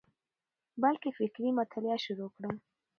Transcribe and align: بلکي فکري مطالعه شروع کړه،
بلکي 0.83 1.09
فکري 1.17 1.49
مطالعه 1.59 1.97
شروع 2.05 2.29
کړه، 2.35 2.49